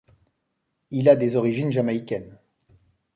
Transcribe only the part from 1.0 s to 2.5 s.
a des origines jamaïcaines.